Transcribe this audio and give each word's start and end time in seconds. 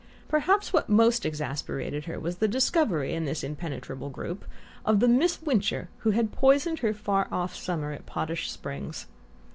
Perhaps 0.27 0.73
what 0.73 0.89
most 0.89 1.27
exasperated 1.27 2.05
her 2.05 2.19
was 2.19 2.37
the 2.37 2.47
discovery, 2.47 3.13
in 3.13 3.25
this 3.25 3.43
impenetrable 3.43 4.09
group, 4.09 4.45
of 4.83 4.99
the 4.99 5.07
Miss 5.07 5.37
Wincher 5.43 5.89
who 5.99 6.09
had 6.09 6.31
poisoned 6.31 6.79
her 6.79 6.91
far 6.91 7.27
off 7.31 7.55
summer 7.55 7.91
at 7.91 8.07
Potash 8.07 8.49
Springs. 8.49 9.05